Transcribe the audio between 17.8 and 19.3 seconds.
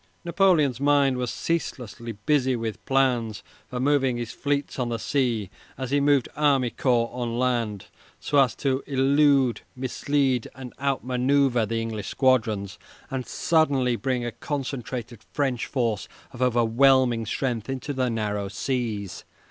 the narrow seas.